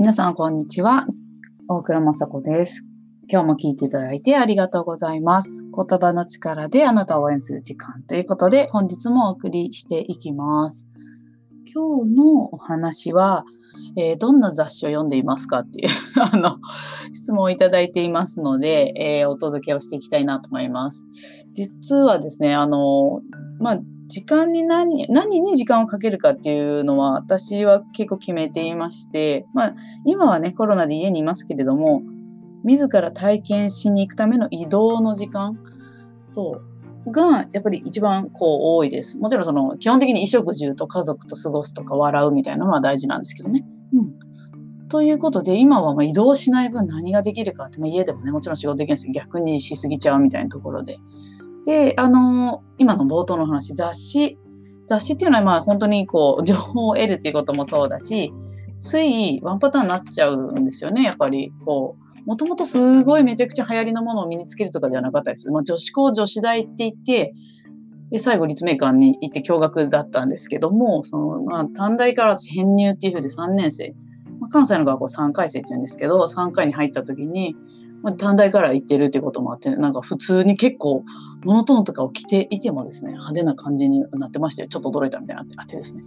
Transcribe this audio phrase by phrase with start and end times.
[0.00, 1.04] 皆さん、こんにちは。
[1.68, 2.86] 大倉雅子です。
[3.30, 5.66] 今日も聞いていただいてありがとうございます。
[5.66, 10.86] 言葉の力であなたを応援する時間ということで、本日もお送りしていきます。
[11.70, 13.44] 今日のお話は、
[13.98, 15.90] えーどんな雑誌を読んでいますかっていう
[16.32, 16.56] あの
[17.12, 21.04] 質問をいただいていますので、えーお届けをしていきたいなと思います。
[21.54, 23.20] 実はですね、あの、
[23.58, 23.80] まあ、
[24.10, 32.02] 時間に何、何に時間をかけるかっていうのは私は結構決めていまして、まあ、今はね、コロナで家にいますけれども、
[32.64, 35.54] 自ら体験しに行くための移動の時間、
[36.26, 36.60] そ
[37.06, 39.18] う、がやっぱり一番こう多いです。
[39.20, 43.64] もちろんその基本的に衣食住と家族と過ごすとか笑うみたいなのは大事なんですけどね。
[43.94, 44.88] うん。
[44.88, 50.98] ということで今はま移動しない分何ができるかって、まあ、家でもねもちろん仕事できるんですけど逆にしすぎちゃうみたいなところで。
[51.66, 54.38] で、あの今の冒頭の話雑誌
[54.84, 58.32] 雑誌っていうのはまあ本当にこう情報を得るっていうこともそうだし
[58.80, 62.10] ついワンパターンになっちゃうんですよねやっぱりこう。
[62.26, 65.50] もともとすごいめちゃくちゃ流行りのものを身につけるとかではなかったです。
[65.50, 67.32] まあ、女子校女子大って言って
[68.10, 73.94] で最後立命館に行って驚愕だったんですけどもその、まあ、短大から私編入っていうふうで3年生、
[74.38, 77.56] まあ、関西の学校3回生って言うんですけど3回に入った時に、
[78.02, 81.04] まあ、短大から行ってるってこともあってなんか普通に結構
[81.44, 86.02] モノトーンとかを着ていてもですね派手な感じになってましてちょっと驚いたみたいなあってですね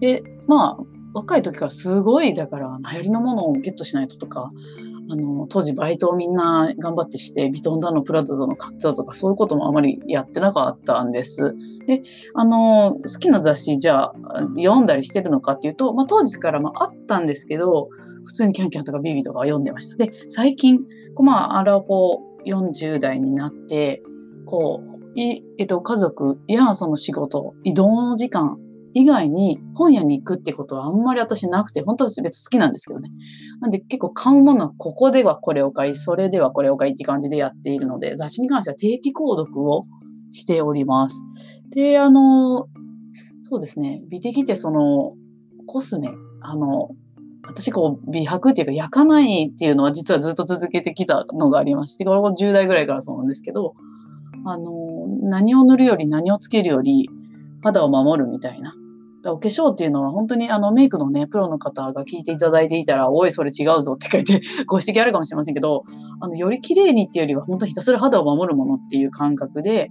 [0.00, 4.48] でまあ若い時からすごいだから流行りのものをゲットしないととか
[5.08, 11.54] あの当時バイトをみんな頑張ってしてビトンだのプラダだの買ってたとかそういうこともあまりやってなかったんです。
[11.86, 12.02] で
[12.34, 14.14] あの好きな雑誌じゃあ
[14.56, 17.88] 読んだりしてるのかっていうと、まあ、当時からまああったんですけど
[18.26, 19.96] 普通にキャンキャンとかビビとか読んでました。
[19.96, 20.78] で最近
[21.14, 24.02] こうまあアラフォー40代になって
[24.44, 28.58] こうい、えっと、家族やその仕事移動の時間
[28.98, 33.10] 以外に本屋に行くってことはあんまり私なくて、本当は別に好きなんですけどね。
[33.60, 39.82] なんで結構買うものはここではこれを買い、それではこれを買いって感じでやっているので、雑誌に関しては定期購読を
[40.30, 41.20] しております。
[41.68, 42.68] で、あの、
[43.42, 45.12] そうですね、美的ってその
[45.66, 46.08] コスメ、
[46.40, 46.88] あの、
[47.48, 53.72] 私こう美白っていうか焼かないっていうのは実はずっと続けてきたのがありまして、これも10代ぐらいからそうなんですけど、
[54.44, 57.08] あの、何を塗るより何をつけるより
[57.62, 58.74] 肌を守るみたいな。
[59.22, 65.84] だお化粧っていうのは本当にあのメイクのね、プロの方が聞いていただいていたら、おい、それ違うぞって書いて ご指摘あるかもしれませんけど、
[66.20, 69.90] あの、より綺麗にっていうよりは本当ひたすら肌を守るものっていう感覚で、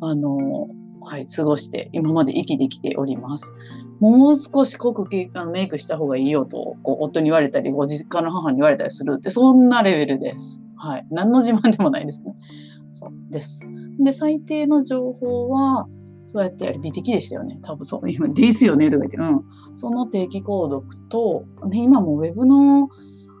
[0.00, 0.68] あの、
[1.00, 3.54] はい、過ごして今まで生きてきております。
[4.02, 10.64] もう少し濃くあのメイクした方がいいよと、こう夫に言われたり、ご実家の母に言われたりするって、そんなレベルです。
[10.76, 11.06] はい。
[11.12, 12.34] 何の自慢でもないですね。
[12.90, 13.60] そうです。
[14.00, 15.86] で、最低の情報は、
[16.24, 17.60] そうやってやる美的でしたよね。
[17.62, 18.10] 多分そう。
[18.10, 19.16] 今、ですよねとか言って。
[19.18, 19.76] うん。
[19.76, 22.88] その定期購読と、ね、今もウェブの、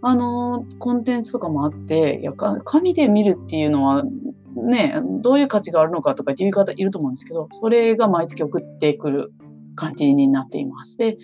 [0.00, 4.04] あの、コンテンツとかもあって、いや、か紙で見るっていうのは、
[4.54, 9.32] ね、どういう価値があるのかとかっていう方いると思うんですけど、それが毎月送ってくる
[9.76, 10.98] 感じになっています。
[10.98, 11.18] で、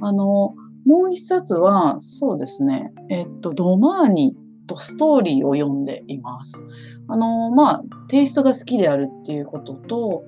[0.00, 0.54] あの、
[0.84, 4.36] もう一冊は、そうですね、えっと、ドマーニ
[4.66, 6.64] とストーリーを読んでいます。
[7.08, 10.24] あの、まあ、テイストが好きであるっていうことと、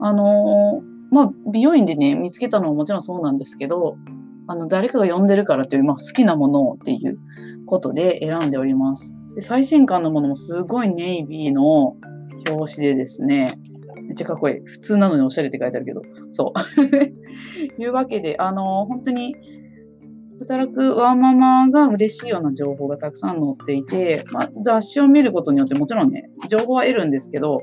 [0.00, 3.96] あのまあ、美容院でね、見つけたのももちろんそうなんですけど、
[4.46, 7.18] あの、誰かが読んでるからっていう、まあ、好きなものっていう
[7.66, 9.16] ことで選んでおります。
[9.34, 11.96] で、最新刊のものもすごいネイビーの
[12.48, 13.48] 表紙でですね、
[14.04, 14.60] めっちゃかっこいい。
[14.64, 17.80] 普通なのにおしゃれって書いてあるけど、そう。
[17.82, 19.36] いうわけで、あの、本当に、
[20.40, 27.62] 働くワーママが嬉しいような情報がたくさん載っていて、まあ、雑誌を見ることによってもちろんね、情報は得るんですけど、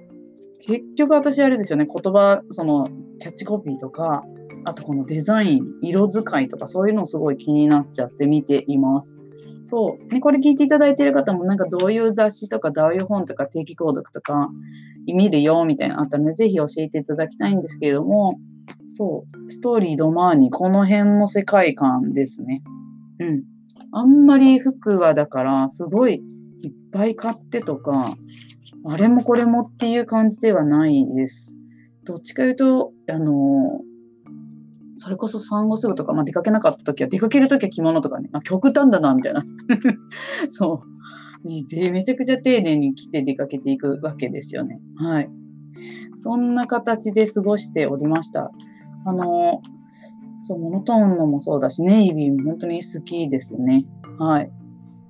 [0.66, 2.88] 結局私あれですよね、言葉、その
[3.19, 4.23] キャッチコピーとか、
[4.63, 9.18] あとこのデザイン、色使いとかそういうのすごい気になっちゃって見ています。
[9.66, 10.13] そう。
[10.13, 14.50] ね、これ聞いていただいている方もなんかどういう雑誌とかどういう本とか定期購読とか
[15.13, 18.39] 見るよみたいなのあったらね、ぜひ教えていただきたいんですけれども、
[18.88, 19.52] そう。
[19.52, 22.61] ストーリードマーニ、この辺の世界観ですね。
[23.19, 23.43] うん。
[23.91, 26.16] あんまり服はだからすごい
[26.63, 28.16] いっぱい買ってとか、
[28.85, 31.57] あれもこれもっていう感じではないです。
[32.05, 33.81] どっちかいうと、あの、
[34.96, 39.43] それこそ産後すぐとか、まあ、出かけなかった時は、出かける時は着物とかね、あ極端だな、みたいな。
[40.49, 41.01] そう。
[41.91, 44.79] めちゃくちゃ丁寧に着て出かけていくわけですよね。
[44.97, 45.29] はい。
[46.16, 48.52] そんな形で過ごしておりました。
[49.05, 49.61] あの、
[50.40, 53.85] そう、モノトーンのもそうだし、ネイビーも本当に好きですね。
[54.20, 54.52] はい。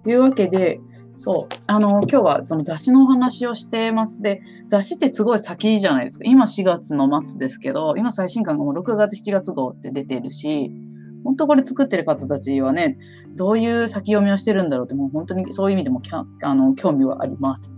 [0.03, 0.79] というわけで、
[1.15, 1.55] そう。
[1.67, 4.21] あの、今日はその雑誌のお話をしてます。
[4.21, 6.25] で、雑誌ってすごい先じゃないですか。
[6.25, 10.71] 今4月の末ですけど、今最新刊がもう6月、7月号って出てるし、
[11.23, 12.97] 本当これ作ってる方たちはね、
[13.35, 16.01] どういう先読みをしてるんだろうって、もう本当にそういう意味でも
[16.43, 17.75] あの興味はあります。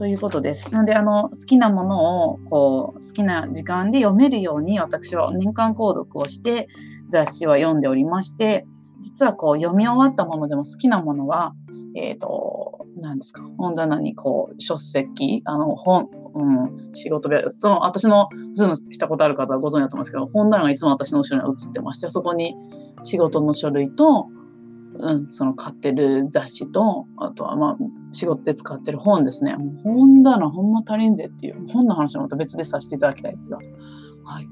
[0.00, 0.72] ということです。
[0.72, 6.68] なので、あの、好きなものを、こう、好きな時間で読めるように、私は年間購読をして、
[7.10, 8.64] 雑誌は読んでおりまして、
[9.02, 11.52] 実はこう、読み終わったものでも好きなものは、
[11.94, 22.54] えっ、ー、と、何ですか、本棚にこう、書籍、あの、本、うん、仕事で、その私のズームしたことある方はご存知だと思うんですけど、本棚がいつも私の後ろに映ってまして、そこに
[23.02, 24.28] 仕事の書類と、
[24.98, 27.76] うん、その買ってる雑誌と、あとはまあ、
[28.12, 29.56] 仕事で使ってる本ですね。
[29.82, 33.58] 本棚ほんま足りんぜっていう、本の話もまた別でさせていただきたいですが、
[34.24, 34.48] はい。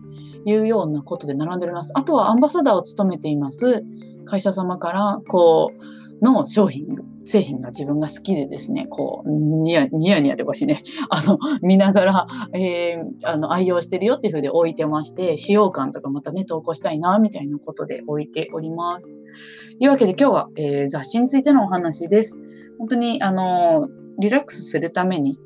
[0.50, 1.92] いうようなことで並んでおります。
[1.94, 3.84] あとはアンバサダーを務めています
[4.24, 5.72] 会社様から、こ
[6.20, 6.86] う、の商品
[7.28, 19.12] 製品が自分が好きでですね、こう、ニヤニヤニヤっておかしいね、 あの、見ながら、えー、あの、愛用してるよっていうふうで置いてまして、使用感とかまたね、投稿したいな、みたいなことで置いております。
[19.12, 19.18] と
[19.80, 22.42] いうわけで今日は、えー、雑誌についてのお話です。
[22.78, 23.88] 本当に、あの、
[24.18, 25.38] リラックスするために、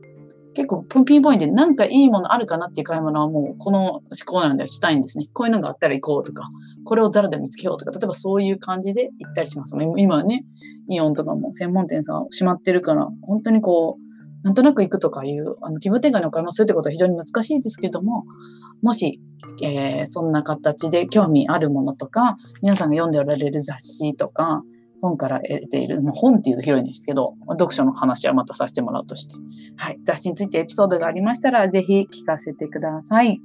[0.54, 5.28] 結構ピンポイントでなんかいいものあるかなっていう買い物はもうこの思考なんでしたいんですね。
[5.32, 6.48] こういうのがあったら行こうとか、
[6.84, 9.76] これをザラで見つけようとか、例えばそういう感じで行ったりします。
[9.96, 10.44] 今ね、
[10.88, 18.24] イオンとかも専門店さん閉まってるから、本当にこう、なんとなく行くとかいう、あの気分転換にお買い物するってことは非常に難しいですけども、
[18.82, 19.20] もし、
[19.62, 24.62] えー、そんな形で興味あるものとか、皆さんが読んでおられる雑誌とか、
[25.02, 29.34] 本から得ている、もう本っていうと広いんですけど、読書の話はまたさせてもらうとして、
[29.76, 33.40] はい、雑誌についてエピソードがありましたら、ぜひ聞かせてください。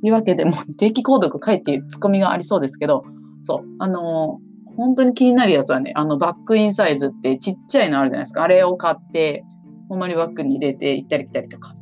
[0.00, 3.02] というわけで、もう 定期購読書いてツッコミがありそうですけど、
[3.40, 8.44] そう、あのー、本当に気になるやつはね、あのバックインサイズってちっちゃいのあるじゃないですか。
[8.44, 9.44] あれを買って、
[9.88, 11.74] ほんまにバッグに入れて行ったり来たりとか、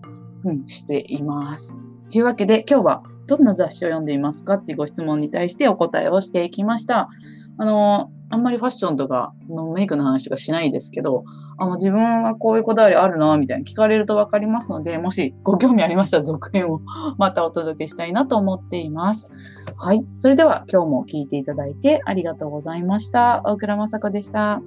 [0.44, 1.76] うん、しています。
[2.11, 7.08] というわけで、今日はどんな雑誌を読んでいますかっていうご質問に対してお答えをしていきました。
[7.58, 11.25] あのあんまりファッションとかのメイクの話とかしないですけど、
[11.58, 16.81] あの自分はこういうこだわりあるな、みたいな聞かれると分かりますので、もしご興味ありましたら続編を
[17.19, 19.32] またお届けしたいなと思っています。
[19.79, 20.06] はい。
[20.14, 23.43] それでは今日も聞いていただいてありがとうございました。
[23.44, 24.62] 大倉雅子でした。